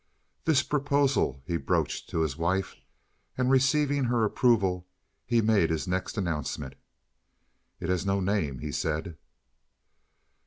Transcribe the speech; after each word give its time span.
This 0.45 0.63
proposal 0.63 1.43
he 1.45 1.57
broached 1.57 2.09
to 2.09 2.21
his 2.21 2.35
wife, 2.35 2.75
and, 3.37 3.51
receiving 3.51 4.05
her 4.05 4.23
approval, 4.25 4.87
he 5.27 5.41
made 5.41 5.69
his 5.69 5.87
next 5.87 6.17
announcement. 6.17 6.73
"It 7.79 7.89
has 7.89 8.03
no 8.03 8.19
name," 8.19 8.57
he 8.57 8.71
said. 8.71 9.15